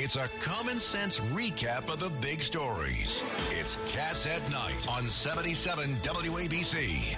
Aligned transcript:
It's 0.00 0.14
a 0.14 0.28
common 0.38 0.78
sense 0.78 1.18
recap 1.18 1.92
of 1.92 1.98
the 1.98 2.10
big 2.22 2.40
stories. 2.40 3.24
It's 3.50 3.74
Cats 3.92 4.28
at 4.28 4.48
Night 4.48 4.86
on 4.88 5.04
77 5.04 5.96
WABC. 5.96 7.16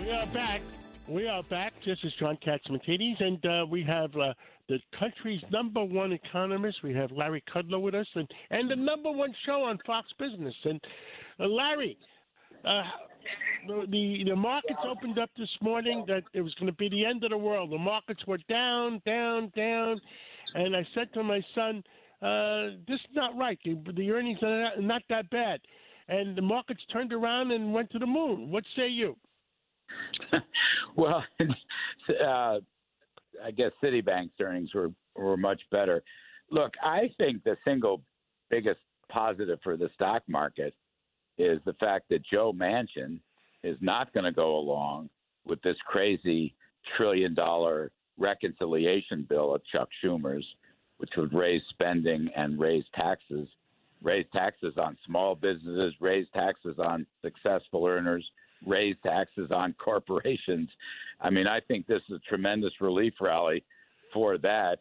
We 0.00 0.10
are 0.10 0.26
back. 0.28 0.62
We 1.06 1.28
are 1.28 1.42
back. 1.42 1.74
This 1.84 1.98
is 2.04 2.12
John 2.18 2.38
Catsimatidis, 2.38 3.22
and 3.22 3.44
uh, 3.44 3.66
we 3.66 3.82
have 3.82 4.16
uh, 4.16 4.32
the 4.70 4.78
country's 4.98 5.42
number 5.50 5.84
one 5.84 6.12
economist. 6.12 6.78
We 6.82 6.94
have 6.94 7.12
Larry 7.12 7.44
Kudlow 7.54 7.82
with 7.82 7.94
us, 7.94 8.06
and, 8.14 8.26
and 8.48 8.70
the 8.70 8.76
number 8.76 9.12
one 9.12 9.34
show 9.44 9.62
on 9.64 9.78
Fox 9.86 10.08
Business. 10.18 10.54
And 10.64 10.80
uh, 11.38 11.44
Larry, 11.48 11.98
uh, 12.64 12.82
the, 13.66 14.24
the 14.24 14.36
markets 14.36 14.80
opened 14.88 15.18
up 15.18 15.30
this 15.38 15.48
morning 15.60 16.04
that 16.08 16.22
it 16.32 16.40
was 16.40 16.54
going 16.54 16.66
to 16.66 16.76
be 16.76 16.88
the 16.88 17.04
end 17.04 17.24
of 17.24 17.30
the 17.30 17.38
world. 17.38 17.70
The 17.70 17.78
markets 17.78 18.20
were 18.26 18.38
down, 18.48 19.00
down, 19.06 19.52
down, 19.56 20.00
and 20.54 20.76
I 20.76 20.86
said 20.94 21.12
to 21.14 21.22
my 21.22 21.40
son, 21.54 21.82
uh, 22.22 22.76
"This 22.88 23.00
is 23.00 23.14
not 23.14 23.36
right. 23.36 23.58
The, 23.64 23.76
the 23.94 24.10
earnings 24.10 24.38
are 24.42 24.62
not, 24.62 24.82
not 24.82 25.02
that 25.08 25.30
bad." 25.30 25.60
And 26.08 26.36
the 26.36 26.42
markets 26.42 26.80
turned 26.92 27.12
around 27.12 27.50
and 27.50 27.72
went 27.72 27.90
to 27.90 27.98
the 27.98 28.06
moon. 28.06 28.50
What 28.50 28.64
say 28.76 28.88
you? 28.88 29.16
well, 30.96 31.24
uh, 31.40 32.58
I 33.44 33.50
guess 33.56 33.72
Citibank's 33.82 34.40
earnings 34.40 34.74
were 34.74 34.90
were 35.14 35.36
much 35.36 35.60
better. 35.70 36.02
Look, 36.50 36.74
I 36.82 37.10
think 37.18 37.42
the 37.44 37.56
single 37.64 38.02
biggest 38.50 38.80
positive 39.08 39.58
for 39.62 39.76
the 39.76 39.88
stock 39.94 40.22
market 40.28 40.74
is 41.38 41.60
the 41.64 41.74
fact 41.74 42.08
that 42.10 42.24
Joe 42.24 42.52
Manchin 42.52 43.20
is 43.62 43.76
not 43.80 44.12
going 44.12 44.24
to 44.24 44.32
go 44.32 44.56
along 44.56 45.08
with 45.44 45.60
this 45.62 45.76
crazy 45.86 46.54
trillion 46.96 47.34
dollar 47.34 47.90
reconciliation 48.18 49.26
bill 49.28 49.54
of 49.54 49.62
Chuck 49.72 49.88
Schumer's, 50.02 50.46
which 50.98 51.10
would 51.16 51.34
raise 51.34 51.62
spending 51.70 52.28
and 52.36 52.58
raise 52.58 52.84
taxes, 52.94 53.48
raise 54.02 54.26
taxes 54.32 54.74
on 54.78 54.96
small 55.06 55.34
businesses, 55.34 55.94
raise 56.00 56.26
taxes 56.34 56.76
on 56.78 57.06
successful 57.22 57.86
earners, 57.86 58.24
raise 58.66 58.96
taxes 59.04 59.50
on 59.50 59.74
corporations. 59.84 60.68
I 61.20 61.30
mean, 61.30 61.46
I 61.46 61.60
think 61.60 61.86
this 61.86 62.02
is 62.08 62.16
a 62.16 62.28
tremendous 62.28 62.72
relief 62.80 63.14
rally 63.20 63.64
for 64.12 64.38
that. 64.38 64.78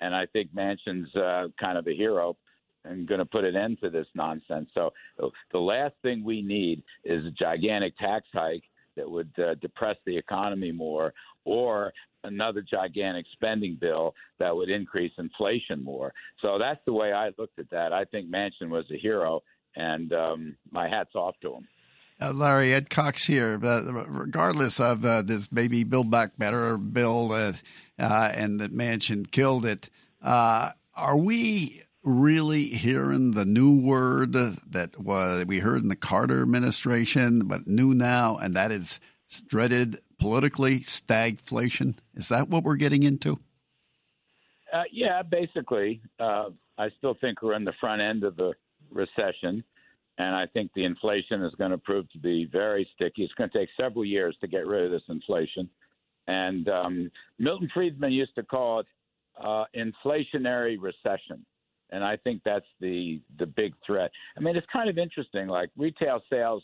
And 0.00 0.14
I 0.14 0.26
think 0.26 0.54
Manchin's 0.54 1.14
uh, 1.14 1.48
kind 1.58 1.78
of 1.78 1.86
a 1.86 1.94
hero 1.94 2.36
and 2.84 3.06
going 3.06 3.18
to 3.18 3.24
put 3.24 3.44
an 3.44 3.56
end 3.56 3.78
to 3.82 3.90
this 3.90 4.06
nonsense. 4.14 4.68
So 4.74 4.92
the 5.52 5.58
last 5.58 5.94
thing 6.02 6.24
we 6.24 6.42
need 6.42 6.82
is 7.04 7.24
a 7.24 7.30
gigantic 7.30 7.96
tax 7.98 8.26
hike 8.32 8.64
that 8.96 9.10
would 9.10 9.32
uh, 9.38 9.54
depress 9.60 9.96
the 10.06 10.16
economy 10.16 10.72
more, 10.72 11.12
or 11.44 11.92
another 12.22 12.62
gigantic 12.62 13.26
spending 13.32 13.76
bill 13.80 14.14
that 14.38 14.54
would 14.54 14.70
increase 14.70 15.12
inflation 15.18 15.82
more. 15.82 16.12
So 16.40 16.58
that's 16.58 16.80
the 16.86 16.92
way 16.92 17.12
I 17.12 17.30
looked 17.38 17.58
at 17.58 17.70
that. 17.70 17.92
I 17.92 18.04
think 18.04 18.30
Manchin 18.30 18.68
was 18.68 18.84
a 18.92 18.98
hero, 18.98 19.42
and 19.76 20.12
um, 20.12 20.56
my 20.70 20.88
hat's 20.88 21.14
off 21.14 21.34
to 21.42 21.54
him. 21.54 21.68
Uh, 22.20 22.32
Larry 22.32 22.72
Ed 22.72 22.90
Cox 22.90 23.26
here. 23.26 23.58
But 23.58 23.84
regardless 24.08 24.78
of 24.78 25.04
uh, 25.04 25.22
this 25.22 25.50
maybe 25.50 25.84
Build 25.84 26.10
Back 26.10 26.38
Better 26.38 26.78
bill 26.78 27.32
uh, 27.32 27.52
and 27.98 28.60
that 28.60 28.74
Manchin 28.74 29.30
killed 29.30 29.66
it, 29.66 29.90
uh, 30.22 30.70
are 30.96 31.16
we 31.16 31.82
really 32.04 32.64
hearing 32.64 33.32
the 33.32 33.44
new 33.44 33.80
word 33.80 34.32
that 34.32 34.98
was 34.98 35.44
we 35.46 35.60
heard 35.60 35.82
in 35.82 35.88
the 35.88 35.96
Carter 35.96 36.42
administration, 36.42 37.40
but 37.46 37.66
new 37.66 37.94
now, 37.94 38.36
and 38.36 38.54
that 38.54 38.70
is 38.70 39.00
dreaded 39.48 39.98
politically 40.20 40.80
stagflation. 40.80 41.96
Is 42.14 42.28
that 42.28 42.48
what 42.48 42.62
we're 42.62 42.76
getting 42.76 43.02
into? 43.02 43.40
Uh, 44.72 44.82
yeah, 44.92 45.22
basically. 45.22 46.02
Uh, 46.20 46.50
I 46.76 46.90
still 46.98 47.16
think 47.20 47.42
we're 47.42 47.54
in 47.54 47.64
the 47.64 47.72
front 47.80 48.02
end 48.02 48.24
of 48.24 48.36
the 48.36 48.52
recession, 48.90 49.64
and 50.18 50.34
I 50.34 50.46
think 50.46 50.70
the 50.74 50.84
inflation 50.84 51.42
is 51.42 51.54
going 51.56 51.70
to 51.70 51.78
prove 51.78 52.10
to 52.12 52.18
be 52.18 52.48
very 52.50 52.88
sticky. 52.94 53.22
It's 53.24 53.34
going 53.34 53.50
to 53.50 53.58
take 53.58 53.68
several 53.80 54.04
years 54.04 54.36
to 54.40 54.46
get 54.46 54.66
rid 54.66 54.84
of 54.84 54.90
this 54.90 55.02
inflation. 55.08 55.68
And 56.26 56.68
um, 56.68 57.10
Milton 57.38 57.70
Friedman 57.72 58.12
used 58.12 58.34
to 58.34 58.42
call 58.42 58.80
it 58.80 58.86
uh, 59.40 59.64
inflationary 59.76 60.76
recession 60.80 61.44
and 61.94 62.02
I 62.02 62.16
think 62.16 62.42
that's 62.44 62.66
the 62.80 63.20
the 63.38 63.46
big 63.46 63.72
threat. 63.86 64.10
I 64.36 64.40
mean, 64.40 64.56
it's 64.56 64.66
kind 64.72 64.90
of 64.90 64.98
interesting. 64.98 65.46
Like 65.46 65.70
retail 65.76 66.20
sales 66.28 66.62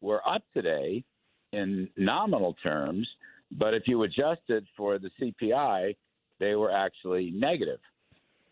were 0.00 0.20
up 0.28 0.42
today 0.52 1.04
in 1.52 1.88
nominal 1.96 2.54
terms, 2.62 3.08
but 3.52 3.74
if 3.74 3.84
you 3.86 4.02
adjusted 4.02 4.66
for 4.76 4.98
the 4.98 5.10
CPI, 5.20 5.96
they 6.40 6.56
were 6.56 6.72
actually 6.72 7.30
negative. 7.30 7.78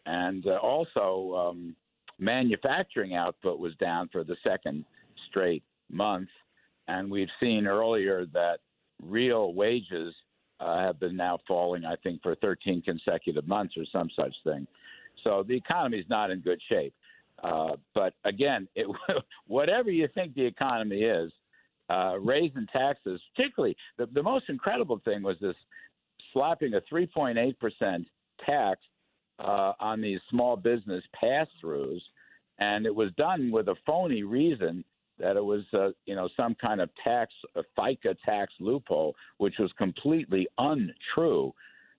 And 0.07 0.47
uh, 0.47 0.57
also, 0.57 1.51
um, 1.51 1.75
manufacturing 2.19 3.15
output 3.15 3.59
was 3.59 3.75
down 3.77 4.09
for 4.13 4.23
the 4.23 4.37
second 4.45 4.85
straight 5.29 5.65
month, 5.91 6.29
and 6.87 7.11
we've 7.11 7.29
seen 7.41 7.67
earlier 7.67 8.27
that 8.27 8.59
real 9.03 9.53
wages 9.53 10.15
uh, 10.61 10.79
have 10.79 11.01
been 11.01 11.17
now 11.17 11.39
falling, 11.49 11.85
I 11.85 11.97
think, 11.97 12.23
for 12.23 12.35
13 12.37 12.83
consecutive 12.83 13.49
months 13.49 13.75
or 13.77 13.85
some 13.91 14.11
such 14.15 14.35
thing. 14.45 14.67
So 15.25 15.45
the 15.47 15.57
economy 15.57 15.99
is 15.99 16.07
not 16.09 16.31
in 16.31 16.41
good 16.41 16.61
shape. 16.69 16.95
Uh, 17.43 17.77
but 17.95 18.15
again, 18.25 18.69
it, 18.75 18.87
whatever 19.47 19.91
you 19.91 20.09
think 20.15 20.35
the 20.35 20.45
economy 20.45 21.03
is, 21.03 21.33
uh, 21.89 22.19
raising 22.21 22.67
taxes, 22.73 23.21
particularly 23.35 23.77
the, 23.99 24.07
the 24.13 24.23
most 24.23 24.45
incredible 24.49 25.01
thing 25.05 25.23
was 25.23 25.37
this 25.41 25.57
slapping 26.33 26.75
a 26.75 26.81
3.8% 26.93 28.07
tax 28.47 28.81
uh, 29.41 29.73
on 29.81 30.01
these 30.01 30.21
small 30.31 30.57
business 30.57 31.03
pass 31.19 31.47
throughs. 31.63 32.01
And 32.59 32.87
it 32.87 32.95
was 32.95 33.11
done 33.17 33.51
with 33.51 33.69
a 33.69 33.75
phony 33.87 34.23
reason 34.23 34.85
that 35.19 35.37
it 35.37 35.45
was, 35.45 35.63
uh, 35.73 35.91
you 36.07 36.15
know, 36.15 36.29
some 36.37 36.55
kind 36.55 36.81
of 36.81 36.91
tax, 37.03 37.33
a 37.57 37.63
FICA 37.79 38.17
tax 38.25 38.53
loophole, 38.61 39.15
which 39.39 39.55
was 39.59 39.73
completely 39.77 40.47
untrue. 40.59 41.53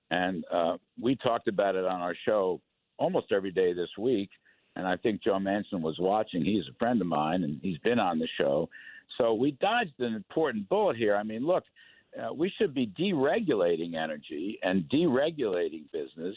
And 0.09 0.43
uh, 0.51 0.77
we 0.99 1.15
talked 1.15 1.47
about 1.47 1.75
it 1.75 1.85
on 1.85 2.01
our 2.01 2.15
show 2.25 2.61
almost 3.01 3.31
every 3.31 3.51
day 3.51 3.73
this 3.73 3.89
week. 3.97 4.29
And 4.75 4.87
I 4.87 4.95
think 4.95 5.23
Joe 5.23 5.39
Manchin 5.39 5.81
was 5.81 5.97
watching. 5.99 6.45
He's 6.45 6.63
a 6.69 6.77
friend 6.77 7.01
of 7.01 7.07
mine, 7.07 7.43
and 7.43 7.59
he's 7.61 7.79
been 7.79 7.99
on 7.99 8.19
the 8.19 8.27
show. 8.37 8.69
So 9.17 9.33
we 9.33 9.51
dodged 9.59 9.99
an 9.99 10.13
important 10.13 10.69
bullet 10.69 10.95
here. 10.95 11.15
I 11.15 11.23
mean, 11.23 11.45
look, 11.45 11.63
uh, 12.17 12.33
we 12.33 12.51
should 12.57 12.73
be 12.73 12.87
deregulating 12.87 13.95
energy 13.95 14.59
and 14.63 14.83
deregulating 14.89 15.83
business. 15.91 16.35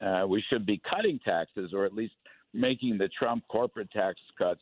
Uh, 0.00 0.24
we 0.26 0.42
should 0.48 0.64
be 0.64 0.80
cutting 0.88 1.18
taxes, 1.24 1.72
or 1.74 1.84
at 1.84 1.94
least 1.94 2.14
making 2.54 2.96
the 2.96 3.08
Trump 3.18 3.44
corporate 3.48 3.90
tax 3.90 4.18
cuts 4.38 4.60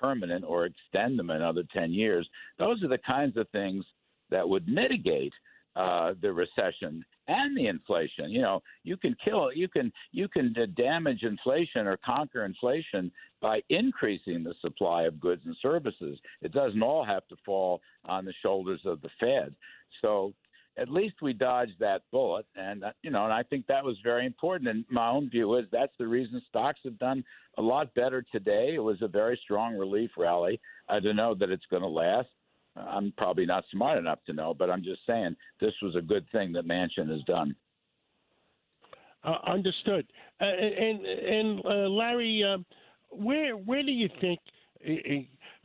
permanent 0.00 0.44
or 0.44 0.66
extend 0.66 1.18
them 1.18 1.30
another 1.30 1.62
10 1.72 1.92
years. 1.92 2.28
Those 2.58 2.82
are 2.82 2.88
the 2.88 2.98
kinds 2.98 3.36
of 3.36 3.48
things 3.50 3.84
that 4.30 4.48
would 4.48 4.66
mitigate 4.66 5.32
uh, 5.76 6.14
the 6.20 6.32
recession 6.32 7.04
and 7.28 7.56
the 7.56 7.66
inflation. 7.66 8.30
You 8.30 8.42
know, 8.42 8.62
you 8.84 8.96
can 8.96 9.16
kill, 9.24 9.50
you 9.52 9.68
can 9.68 9.92
you 10.12 10.28
can 10.28 10.54
damage 10.76 11.22
inflation 11.22 11.86
or 11.86 11.96
conquer 11.98 12.44
inflation 12.44 13.10
by 13.40 13.60
increasing 13.68 14.42
the 14.42 14.54
supply 14.60 15.04
of 15.04 15.20
goods 15.20 15.42
and 15.44 15.56
services. 15.60 16.18
It 16.42 16.52
doesn't 16.52 16.82
all 16.82 17.04
have 17.04 17.26
to 17.28 17.36
fall 17.44 17.80
on 18.04 18.24
the 18.24 18.34
shoulders 18.42 18.80
of 18.84 19.00
the 19.02 19.10
Fed. 19.20 19.54
So 20.02 20.32
at 20.78 20.90
least 20.90 21.16
we 21.22 21.32
dodged 21.32 21.78
that 21.80 22.02
bullet, 22.12 22.46
and 22.54 22.84
uh, 22.84 22.92
you 23.02 23.10
know, 23.10 23.24
and 23.24 23.32
I 23.32 23.42
think 23.42 23.66
that 23.66 23.84
was 23.84 23.96
very 24.04 24.26
important. 24.26 24.68
And 24.68 24.84
my 24.90 25.08
own 25.08 25.30
view 25.30 25.54
is 25.56 25.64
that's 25.72 25.94
the 25.98 26.06
reason 26.06 26.42
stocks 26.48 26.80
have 26.84 26.98
done 26.98 27.24
a 27.58 27.62
lot 27.62 27.94
better 27.94 28.24
today. 28.30 28.74
It 28.74 28.82
was 28.82 29.00
a 29.00 29.08
very 29.08 29.38
strong 29.42 29.74
relief 29.74 30.10
rally. 30.18 30.60
I 30.88 31.00
don't 31.00 31.16
know 31.16 31.34
that 31.34 31.50
it's 31.50 31.64
going 31.70 31.82
to 31.82 31.88
last. 31.88 32.28
I'm 32.76 33.12
probably 33.16 33.46
not 33.46 33.64
smart 33.72 33.98
enough 33.98 34.18
to 34.26 34.32
know, 34.32 34.54
but 34.54 34.70
I'm 34.70 34.82
just 34.82 35.00
saying 35.06 35.36
this 35.60 35.72
was 35.82 35.96
a 35.96 36.02
good 36.02 36.26
thing 36.32 36.52
that 36.52 36.66
Manchin 36.66 37.10
has 37.10 37.22
done. 37.26 37.54
Uh, 39.24 39.38
understood. 39.46 40.06
Uh, 40.40 40.44
and 40.44 41.04
and 41.04 41.64
uh, 41.64 41.88
Larry, 41.88 42.44
uh, 42.44 42.58
where 43.10 43.54
where 43.56 43.82
do 43.82 43.90
you 43.90 44.08
think? 44.20 44.38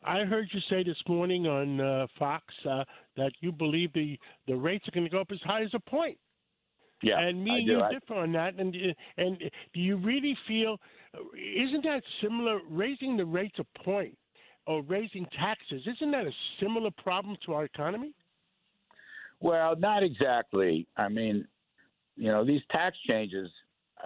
I 0.04 0.24
heard 0.24 0.50
you 0.52 0.60
say 0.70 0.84
this 0.84 0.98
morning 1.08 1.46
on 1.46 1.80
uh, 1.80 2.08
Fox 2.18 2.44
uh, 2.68 2.84
that 3.18 3.32
you 3.42 3.52
believe 3.52 3.94
the 3.94 4.18
the 4.48 4.56
rates 4.56 4.88
are 4.88 4.92
going 4.92 5.06
to 5.06 5.12
go 5.12 5.22
up 5.22 5.32
as 5.32 5.40
high 5.44 5.64
as 5.64 5.72
a 5.74 5.80
point. 5.80 6.18
Yeah, 7.04 7.20
and 7.20 7.44
me 7.44 7.52
I 7.52 7.58
and 7.58 7.66
do. 7.68 7.72
you 7.74 7.82
I- 7.82 7.92
differ 7.94 8.16
on 8.16 8.32
that. 8.32 8.56
And 8.56 8.76
and 9.18 9.38
do 9.74 9.80
you 9.80 9.98
really 9.98 10.36
feel? 10.48 10.78
Isn't 11.36 11.84
that 11.84 12.02
similar? 12.22 12.62
Raising 12.70 13.18
the 13.18 13.26
rates 13.26 13.60
a 13.60 13.84
point 13.84 14.18
or 14.68 14.82
raising 14.84 15.26
taxes 15.38 15.82
isn't 15.86 16.12
that 16.12 16.26
a 16.26 16.32
similar 16.60 16.92
problem 17.04 17.38
to 17.46 17.54
our 17.54 17.66
economy? 17.66 18.14
Well, 19.40 19.76
not 19.76 20.04
exactly. 20.04 20.88
I 20.98 21.10
mean, 21.10 21.48
you 22.16 22.28
know, 22.28 22.46
these 22.46 22.62
tax 22.70 22.96
changes 23.08 23.50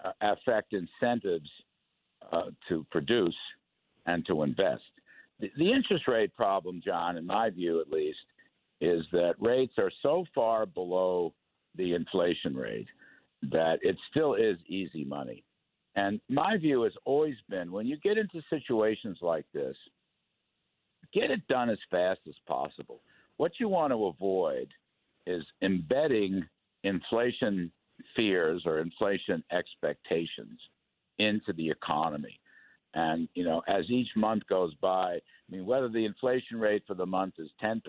uh, 0.03 0.11
affect 0.21 0.73
incentives 0.73 1.49
uh, 2.31 2.51
to 2.69 2.85
produce 2.89 3.35
and 4.05 4.25
to 4.27 4.43
invest. 4.43 4.83
The, 5.39 5.51
the 5.57 5.71
interest 5.71 6.07
rate 6.07 6.33
problem, 6.35 6.81
John, 6.83 7.17
in 7.17 7.25
my 7.25 7.49
view 7.49 7.81
at 7.81 7.89
least, 7.89 8.19
is 8.81 9.05
that 9.11 9.35
rates 9.39 9.73
are 9.77 9.91
so 10.01 10.25
far 10.33 10.65
below 10.65 11.33
the 11.75 11.93
inflation 11.93 12.55
rate 12.55 12.87
that 13.43 13.79
it 13.81 13.97
still 14.09 14.35
is 14.35 14.57
easy 14.67 15.03
money. 15.03 15.43
And 15.95 16.19
my 16.29 16.57
view 16.57 16.83
has 16.83 16.93
always 17.05 17.35
been 17.49 17.71
when 17.71 17.85
you 17.85 17.97
get 17.97 18.17
into 18.17 18.41
situations 18.49 19.17
like 19.21 19.45
this, 19.53 19.75
get 21.15 21.31
it 21.31 21.47
done 21.47 21.69
as 21.69 21.79
fast 21.89 22.19
as 22.27 22.35
possible. 22.47 22.99
What 23.37 23.53
you 23.59 23.69
want 23.69 23.91
to 23.91 24.05
avoid 24.05 24.67
is 25.25 25.43
embedding 25.61 26.43
inflation 26.83 27.71
fears 28.15 28.63
or 28.65 28.79
inflation 28.79 29.43
expectations 29.51 30.59
into 31.17 31.53
the 31.53 31.69
economy. 31.69 32.39
And, 32.93 33.27
you 33.33 33.43
know, 33.43 33.61
as 33.67 33.89
each 33.89 34.09
month 34.15 34.43
goes 34.47 34.73
by, 34.75 35.15
I 35.15 35.21
mean, 35.49 35.65
whether 35.65 35.89
the 35.89 36.05
inflation 36.05 36.59
rate 36.59 36.83
for 36.85 36.93
the 36.93 37.05
month 37.05 37.35
is 37.39 37.49
10% 37.63 37.81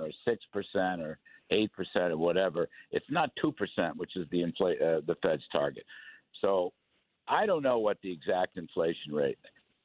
or 0.00 0.10
6% 0.28 0.98
or 1.00 1.18
8% 1.50 1.68
or 1.96 2.16
whatever, 2.16 2.68
it's 2.90 3.06
not 3.10 3.30
2%, 3.42 3.52
which 3.96 4.16
is 4.16 4.26
the, 4.30 4.42
infl- 4.42 4.80
uh, 4.80 5.00
the 5.06 5.16
Fed's 5.22 5.42
target. 5.50 5.84
So 6.40 6.72
I 7.28 7.46
don't 7.46 7.62
know 7.62 7.78
what 7.78 7.98
the 8.02 8.12
exact 8.12 8.56
inflation 8.56 9.12
rate. 9.12 9.38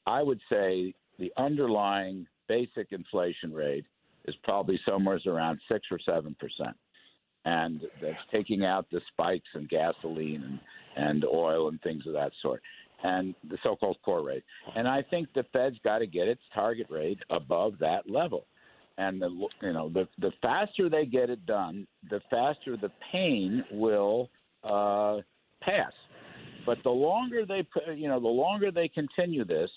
I 0.06 0.22
would 0.24 0.40
say 0.50 0.94
the 1.20 1.32
underlying 1.38 2.28
basic 2.48 2.92
inflation 2.92 3.54
rate 3.54 3.86
is 4.26 4.36
probably 4.44 4.80
somewhere 4.86 5.20
around 5.26 5.60
6 5.70 5.88
or 5.92 6.00
7% 6.08 6.36
and 7.48 7.82
that's 8.02 8.18
taking 8.30 8.66
out 8.66 8.86
the 8.92 9.00
spikes 9.08 9.48
in 9.56 9.68
gasoline 9.68 10.44
and, 10.44 10.60
and 11.08 11.26
oil 11.26 11.70
and 11.70 11.82
things 11.82 12.06
of 12.06 12.12
that 12.12 12.32
sort, 12.42 12.62
and 13.04 13.34
the 13.50 13.58
so-called 13.64 13.98
core 14.04 14.22
rate. 14.22 14.44
And 14.76 14.86
I 14.86 15.02
think 15.02 15.30
the 15.34 15.46
Fed's 15.54 15.78
got 15.82 16.00
to 16.00 16.08
get 16.08 16.28
its 16.28 16.42
target 16.54 16.88
rate 16.90 17.20
above 17.30 17.76
that 17.80 18.10
level. 18.10 18.46
And 18.98 19.22
the 19.22 19.30
you 19.62 19.74
know 19.74 19.90
the 19.90 20.08
the 20.20 20.32
faster 20.42 20.90
they 20.90 21.06
get 21.06 21.30
it 21.30 21.46
done, 21.46 21.88
the 22.10 22.20
faster 22.30 22.76
the 22.76 22.92
pain 23.12 23.64
will 23.72 24.30
uh, 24.64 25.18
pass. 25.62 25.94
But 26.66 26.80
the 26.84 26.90
longer 26.90 27.46
they 27.46 27.66
you 27.96 28.10
know 28.10 28.20
the 28.20 28.28
longer 28.28 28.72
they 28.72 28.88
continue 28.88 29.46
this, 29.46 29.70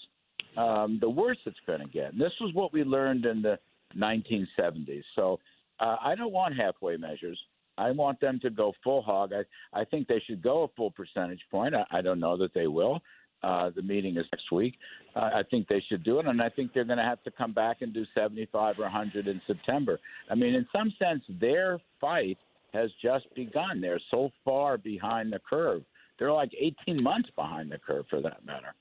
um, 0.57 0.99
the 1.01 1.09
worse 1.09 1.39
it's 1.47 1.59
going 1.67 1.81
to 1.81 1.89
get. 1.89 2.13
And 2.13 2.21
this 2.21 2.33
was 2.41 2.53
what 2.55 2.73
we 2.73 2.85
learned 2.85 3.25
in 3.25 3.43
the 3.43 3.59
1970s. 3.97 5.03
So 5.17 5.39
uh, 5.79 5.97
I 6.03 6.15
don't 6.15 6.33
want 6.33 6.57
halfway 6.57 6.97
measures. 6.97 7.39
I 7.79 7.91
want 7.93 8.21
them 8.21 8.39
to 8.41 8.51
go 8.51 8.73
full 8.85 9.03
hog. 9.03 9.33
I, 9.33 9.81
I 9.81 9.85
think 9.85 10.07
they 10.07 10.23
should 10.27 10.43
go 10.43 10.65
a 10.65 10.69
full 10.77 10.91
percentage 10.91 11.41
point. 11.51 11.75
I, 11.75 11.85
I 11.91 12.01
don't 12.03 12.21
know 12.21 12.37
that 12.37 12.53
they 12.55 12.67
will. 12.67 13.01
Uh, 13.43 13.71
the 13.75 13.81
meeting 13.81 14.19
is 14.19 14.27
next 14.33 14.53
week. 14.53 14.75
Uh, 15.17 15.31
I 15.35 15.43
think 15.51 15.67
they 15.67 15.83
should 15.89 16.05
do 16.05 16.19
it, 16.19 16.27
and 16.27 16.43
I 16.43 16.51
think 16.51 16.75
they're 16.75 16.85
going 16.85 16.99
to 16.99 17.05
have 17.05 17.23
to 17.23 17.31
come 17.31 17.55
back 17.55 17.81
and 17.81 17.93
do 17.95 18.05
75 18.15 18.79
or 18.79 18.83
100 18.83 19.29
in 19.29 19.41
September. 19.47 19.99
I 20.31 20.35
mean, 20.35 20.55
in 20.55 20.67
some 20.71 20.93
sense, 20.99 21.23
their 21.41 21.81
fight 22.01 22.37
has 22.75 22.91
just 23.03 23.35
begun. 23.35 23.81
They're 23.81 24.01
so 24.11 24.31
far 24.45 24.77
behind 24.77 25.33
the 25.33 25.41
curve. 25.49 25.83
They're 26.19 26.33
like 26.33 26.51
18 26.59 27.03
months 27.03 27.31
behind 27.35 27.73
the 27.73 27.79
curve, 27.79 28.05
for 28.11 28.21
that 28.21 28.45
matter. 28.45 28.75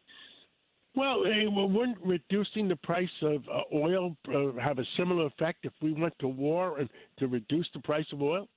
Well, 0.99 1.23
hey, 1.23 1.45
well, 1.49 1.69
wouldn't 1.69 1.97
reducing 2.03 2.67
the 2.67 2.75
price 2.75 3.07
of 3.21 3.41
uh, 3.47 3.73
oil 3.73 4.17
uh, 4.27 4.59
have 4.61 4.79
a 4.79 4.83
similar 4.97 5.27
effect 5.27 5.59
if 5.63 5.71
we 5.81 5.93
went 5.93 6.13
to 6.19 6.27
war 6.27 6.77
and 6.77 6.89
to 7.19 7.27
reduce 7.29 7.69
the 7.73 7.79
price 7.79 8.05
of 8.11 8.21
oil? 8.21 8.49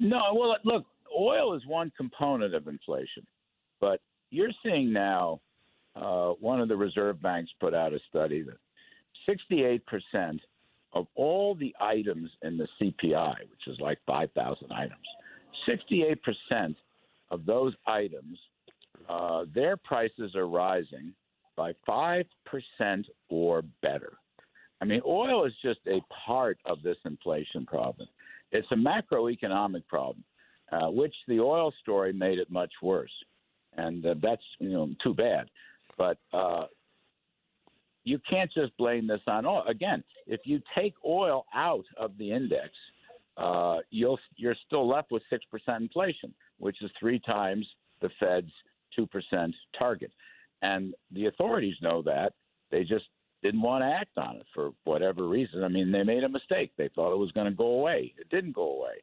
No, 0.00 0.22
well, 0.32 0.56
look, 0.64 0.86
oil 1.14 1.54
is 1.54 1.60
one 1.66 1.92
component 1.98 2.54
of 2.54 2.66
inflation, 2.66 3.26
but 3.78 4.00
you're 4.30 4.48
seeing 4.64 4.90
now 4.90 5.42
uh, 5.96 6.30
one 6.40 6.62
of 6.62 6.68
the 6.68 6.76
reserve 6.76 7.20
banks 7.20 7.50
put 7.60 7.74
out 7.74 7.92
a 7.92 7.98
study 8.08 8.42
that 8.44 8.56
68% 9.28 10.40
of 10.94 11.06
all 11.14 11.54
the 11.54 11.76
items 11.78 12.30
in 12.40 12.56
the 12.56 12.66
CPI, 12.80 13.34
which 13.50 13.66
is 13.66 13.78
like 13.80 13.98
5,000 14.06 14.72
items, 14.72 14.96
68% 15.68 16.74
of 17.30 17.44
those 17.44 17.74
items, 17.86 18.38
uh, 19.08 19.44
their 19.54 19.76
prices 19.76 20.34
are 20.34 20.48
rising 20.48 21.12
by 21.56 21.72
5% 21.88 22.24
or 23.28 23.62
better. 23.82 24.18
I 24.80 24.84
mean, 24.84 25.00
oil 25.06 25.46
is 25.46 25.52
just 25.62 25.80
a 25.86 26.00
part 26.26 26.58
of 26.66 26.82
this 26.82 26.98
inflation 27.04 27.64
problem. 27.64 28.08
It's 28.52 28.68
a 28.70 28.76
macroeconomic 28.76 29.86
problem, 29.86 30.22
uh, 30.70 30.90
which 30.90 31.14
the 31.28 31.40
oil 31.40 31.72
story 31.80 32.12
made 32.12 32.38
it 32.38 32.50
much 32.50 32.72
worse, 32.82 33.12
and 33.76 34.04
uh, 34.04 34.14
that's 34.22 34.42
you 34.58 34.70
know 34.70 34.90
too 35.02 35.14
bad. 35.14 35.48
But 35.96 36.18
uh, 36.32 36.66
you 38.04 38.20
can't 38.28 38.52
just 38.52 38.76
blame 38.76 39.06
this 39.06 39.20
on 39.26 39.46
oil. 39.46 39.64
Again, 39.66 40.04
if 40.26 40.40
you 40.44 40.60
take 40.76 40.94
oil 41.04 41.46
out 41.54 41.84
of 41.96 42.16
the 42.18 42.30
index, 42.30 42.70
uh, 43.36 43.78
you'll 43.90 44.18
you're 44.36 44.56
still 44.66 44.86
left 44.86 45.10
with 45.10 45.22
six 45.30 45.44
percent 45.50 45.82
inflation, 45.82 46.34
which 46.58 46.82
is 46.82 46.90
three 47.00 47.20
times 47.20 47.66
the 48.02 48.10
Fed's 48.20 48.52
two 48.96 49.06
percent 49.06 49.54
target. 49.78 50.10
And 50.62 50.94
the 51.12 51.26
authorities 51.26 51.76
know 51.82 52.02
that. 52.02 52.32
They 52.70 52.82
just 52.82 53.04
didn't 53.42 53.62
want 53.62 53.82
to 53.82 53.86
act 53.86 54.16
on 54.16 54.36
it 54.36 54.46
for 54.54 54.72
whatever 54.84 55.28
reason. 55.28 55.62
I 55.62 55.68
mean, 55.68 55.92
they 55.92 56.02
made 56.02 56.24
a 56.24 56.28
mistake. 56.28 56.72
They 56.76 56.88
thought 56.94 57.12
it 57.12 57.18
was 57.18 57.30
going 57.32 57.46
to 57.46 57.56
go 57.56 57.66
away. 57.66 58.14
It 58.18 58.28
didn't 58.30 58.54
go 58.54 58.78
away. 58.78 58.96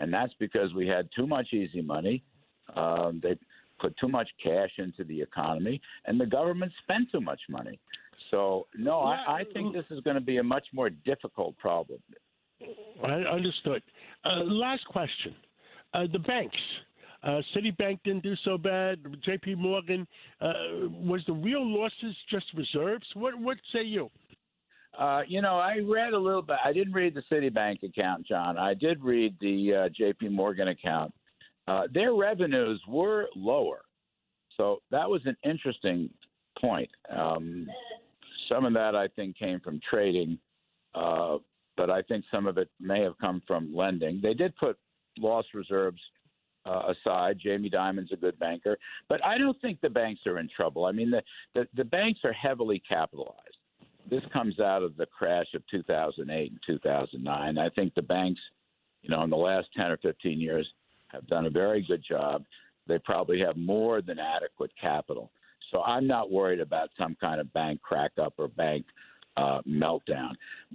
And 0.00 0.12
that's 0.12 0.32
because 0.40 0.72
we 0.74 0.88
had 0.88 1.08
too 1.14 1.26
much 1.26 1.52
easy 1.52 1.82
money. 1.82 2.24
Um, 2.74 3.20
they 3.22 3.36
put 3.78 3.94
too 3.98 4.08
much 4.08 4.28
cash 4.42 4.70
into 4.78 5.04
the 5.04 5.20
economy, 5.20 5.80
and 6.06 6.18
the 6.18 6.26
government 6.26 6.72
spent 6.82 7.12
too 7.12 7.20
much 7.20 7.40
money. 7.48 7.78
So, 8.30 8.66
no, 8.76 9.00
I, 9.00 9.40
I 9.40 9.44
think 9.52 9.74
this 9.74 9.84
is 9.90 10.00
going 10.00 10.16
to 10.16 10.22
be 10.22 10.38
a 10.38 10.42
much 10.42 10.66
more 10.72 10.90
difficult 10.90 11.56
problem. 11.58 12.00
I 13.04 13.12
understood. 13.12 13.82
Uh, 14.24 14.44
last 14.44 14.84
question: 14.86 15.34
uh, 15.92 16.04
the 16.10 16.18
banks. 16.18 16.56
Uh, 17.24 17.40
Citibank 17.56 18.00
didn't 18.04 18.22
do 18.22 18.34
so 18.44 18.58
bad. 18.58 18.98
J.P. 19.24 19.54
Morgan 19.54 20.06
uh, 20.40 20.52
was 20.90 21.22
the 21.26 21.32
real 21.32 21.66
losses 21.66 22.14
just 22.30 22.44
reserves. 22.54 23.06
What 23.14 23.38
what 23.38 23.56
say 23.72 23.82
you? 23.82 24.10
Uh, 24.98 25.22
you 25.26 25.40
know, 25.40 25.56
I 25.56 25.78
read 25.78 26.12
a 26.12 26.18
little 26.18 26.42
bit. 26.42 26.56
I 26.64 26.72
didn't 26.72 26.92
read 26.92 27.14
the 27.14 27.22
Citibank 27.34 27.82
account, 27.82 28.26
John. 28.26 28.58
I 28.58 28.74
did 28.74 29.02
read 29.02 29.34
the 29.40 29.86
uh, 29.86 29.88
J.P. 29.96 30.28
Morgan 30.28 30.68
account. 30.68 31.12
Uh, 31.66 31.84
their 31.92 32.14
revenues 32.14 32.80
were 32.86 33.26
lower, 33.34 33.80
so 34.56 34.82
that 34.90 35.08
was 35.08 35.22
an 35.24 35.36
interesting 35.44 36.10
point. 36.60 36.90
Um, 37.10 37.66
some 38.50 38.66
of 38.66 38.74
that 38.74 38.94
I 38.94 39.08
think 39.08 39.38
came 39.38 39.60
from 39.60 39.80
trading, 39.88 40.38
uh, 40.94 41.38
but 41.78 41.88
I 41.88 42.02
think 42.02 42.26
some 42.30 42.46
of 42.46 42.58
it 42.58 42.68
may 42.78 43.00
have 43.00 43.18
come 43.18 43.42
from 43.46 43.74
lending. 43.74 44.20
They 44.22 44.34
did 44.34 44.54
put 44.56 44.76
loss 45.18 45.46
reserves 45.54 46.00
uh, 46.66 46.92
aside. 46.92 47.38
Jamie 47.42 47.68
Dimon's 47.68 48.12
a 48.12 48.16
good 48.16 48.38
banker, 48.38 48.78
but 49.08 49.24
I 49.24 49.38
don't 49.38 49.60
think 49.60 49.80
the 49.80 49.90
banks 49.90 50.22
are 50.26 50.38
in 50.38 50.48
trouble. 50.54 50.86
I 50.86 50.92
mean, 50.92 51.10
the, 51.10 51.22
the, 51.54 51.66
the 51.74 51.84
banks 51.84 52.20
are 52.24 52.32
heavily 52.32 52.82
capitalized. 52.88 53.38
This 54.08 54.22
comes 54.32 54.60
out 54.60 54.82
of 54.82 54.96
the 54.96 55.06
crash 55.06 55.46
of 55.54 55.62
2008 55.70 56.50
and 56.50 56.60
2009. 56.66 57.58
I 57.58 57.68
think 57.70 57.94
the 57.94 58.02
banks, 58.02 58.40
you 59.02 59.10
know, 59.10 59.22
in 59.22 59.30
the 59.30 59.36
last 59.36 59.68
10 59.76 59.86
or 59.86 59.96
15 59.98 60.40
years 60.40 60.68
have 61.08 61.26
done 61.26 61.46
a 61.46 61.50
very 61.50 61.84
good 61.86 62.04
job. 62.06 62.44
They 62.86 62.98
probably 62.98 63.40
have 63.40 63.56
more 63.56 64.02
than 64.02 64.18
adequate 64.18 64.72
capital. 64.78 65.30
So 65.70 65.82
I'm 65.82 66.06
not 66.06 66.30
worried 66.30 66.60
about 66.60 66.90
some 66.98 67.16
kind 67.20 67.40
of 67.40 67.52
bank 67.54 67.80
crack 67.80 68.12
up 68.20 68.34
or 68.36 68.48
bank 68.48 68.84
uh, 69.36 69.60
meltdown. 69.66 70.32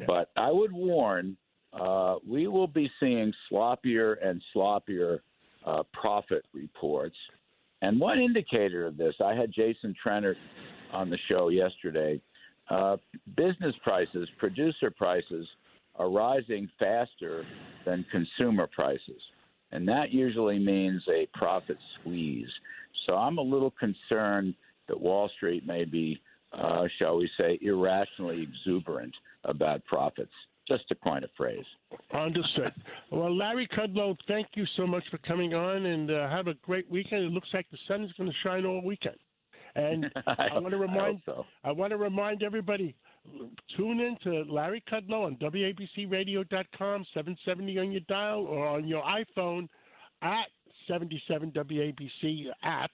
But 0.08 0.32
I 0.36 0.52
would 0.52 0.72
warn 0.72 1.38
uh, 1.74 2.16
we 2.28 2.48
will 2.48 2.68
be 2.68 2.90
seeing 3.00 3.32
sloppier 3.52 4.16
and 4.26 4.42
sloppier 4.56 5.20
uh, 5.70 5.84
profit 5.94 6.46
reports. 6.54 7.16
And 7.82 8.00
one 8.00 8.20
indicator 8.20 8.88
of 8.88 8.98
this, 8.98 9.14
I 9.24 9.34
had 9.34 9.52
Jason 9.54 9.96
Trennert 10.06 10.36
on 10.92 11.10
the 11.10 11.18
show 11.30 11.50
yesterday. 11.50 12.22
Uh, 12.70 12.98
business 13.38 13.76
prices, 13.84 14.28
producer 14.38 14.92
prices, 14.92 15.48
are 15.96 16.10
rising 16.10 16.70
faster 16.80 17.46
than 17.86 18.06
consumer 18.12 18.68
prices. 18.74 19.22
And 19.72 19.88
that 19.88 20.12
usually 20.12 20.60
means 20.60 21.02
a 21.10 21.28
profit 21.38 21.78
squeeze. 22.00 22.50
So 23.06 23.16
I'm 23.16 23.38
a 23.38 23.42
little 23.42 23.74
concerned 23.80 24.56
that 24.88 25.00
Wall 25.00 25.30
Street 25.38 25.66
may 25.66 25.86
be, 25.86 26.20
uh, 26.54 26.86
shall 26.98 27.18
we 27.18 27.30
say, 27.38 27.60
irrationally 27.62 28.42
exuberant 28.42 29.14
about 29.44 29.86
profits. 29.86 30.32
Just 30.70 30.88
to 30.88 30.96
coin 30.96 31.24
a 31.24 31.28
phrase. 31.36 31.66
Understood. 32.14 32.72
Well, 33.12 33.36
Larry 33.36 33.68
Kudlow, 33.68 34.16
thank 34.28 34.48
you 34.54 34.66
so 34.78 34.86
much 34.88 35.04
for 35.12 35.18
coming 35.20 35.54
on, 35.54 35.86
and 35.88 36.12
uh, 36.12 36.30
have 36.30 36.48
a 36.48 36.54
great 36.56 36.90
weekend. 36.90 37.24
It 37.24 37.32
looks 37.32 37.50
like 37.54 37.66
the 37.72 37.78
sun 37.88 38.04
is 38.04 38.12
going 38.18 38.30
to 38.30 38.36
shine 38.44 38.66
all 38.66 38.82
weekend. 38.84 39.18
And 39.76 40.12
I, 40.28 40.48
I 40.54 40.60
want 40.60 40.72
to 40.72 40.78
remind 40.78 41.22
so. 41.26 41.46
I 41.64 41.72
want 41.72 41.92
to 41.92 41.98
remind 41.98 42.44
everybody 42.44 42.96
tune 43.76 44.00
in 44.00 44.18
to 44.24 44.52
Larry 44.52 44.84
Kudlow 44.92 45.26
on 45.26 45.36
WABCRadio.com, 45.38 47.06
770 47.14 47.80
on 47.80 47.92
your 47.92 48.02
dial 48.08 48.46
or 48.46 48.68
on 48.68 48.88
your 48.88 49.04
iPhone 49.04 49.68
at 50.22 50.48
77 50.88 51.52
WABC 51.52 52.46
app. 52.64 52.92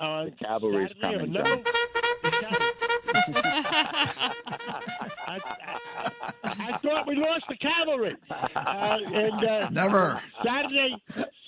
Uh, 0.00 0.24
The 0.24 0.30
cavalry's 0.44 0.90
Saturday, 1.00 1.18
coming, 1.18 1.36
another-. 1.36 2.71
I, 3.28 4.32
I, 5.26 5.38
I 6.44 6.78
thought 6.78 7.06
we 7.06 7.16
lost 7.16 7.44
the 7.48 7.56
cavalry. 7.56 8.16
Uh, 8.30 8.98
and 9.14 9.44
uh, 9.44 9.68
Never. 9.70 10.20
Saturday, 10.44 10.94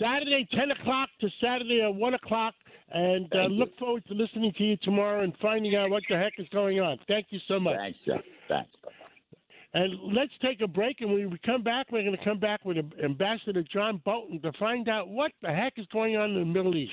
Saturday, 0.01 0.47
ten 0.53 0.71
o'clock 0.71 1.09
to 1.21 1.29
Saturday 1.43 1.83
at 1.83 1.95
one 1.95 2.15
o'clock, 2.15 2.55
and 2.93 3.27
uh, 3.27 3.29
Thank 3.37 3.51
you. 3.53 3.59
look 3.59 3.79
forward 3.79 4.05
to 4.09 4.15
listening 4.15 4.53
to 4.59 4.65
you 4.65 4.77
tomorrow 4.83 5.23
and 5.23 5.35
finding 5.41 5.75
out 5.77 5.91
what 5.91 6.03
the 6.09 6.17
heck 6.17 6.35
is 6.39 6.47
going 6.53 6.81
on. 6.81 6.99
Thank 7.09 7.27
you 7.31 7.39
so 7.49 7.59
much. 7.61 7.77
Thanks, 7.77 7.99
John. 8.07 8.23
Thanks. 8.49 8.71
And 9.77 10.15
let's 10.15 10.31
take 10.41 10.61
a 10.61 10.69
break, 10.69 11.01
and 11.01 11.11
when 11.13 11.31
we 11.31 11.39
come 11.45 11.63
back, 11.65 11.87
we're 11.91 12.05
going 12.05 12.17
to 12.17 12.25
come 12.25 12.39
back 12.39 12.65
with 12.65 12.77
Ambassador 13.03 13.65
John 13.73 14.01
Bolton 14.05 14.41
to 14.43 14.53
find 14.53 14.89
out 14.89 15.09
what 15.09 15.33
the 15.43 15.49
heck 15.49 15.73
is 15.79 15.87
going 15.93 16.17
on 16.17 16.31
in 16.31 16.39
the 16.39 16.45
Middle 16.45 16.77
East. 16.77 16.93